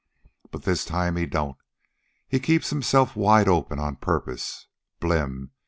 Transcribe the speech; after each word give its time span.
But 0.49 0.63
this 0.63 0.83
time 0.83 1.15
he 1.15 1.27
don't. 1.27 1.57
He 2.27 2.39
keeps 2.39 2.71
himself 2.71 3.15
wide 3.15 3.47
open 3.47 3.77
on 3.77 3.97
purpose. 3.97 4.65
Blim! 4.99 5.51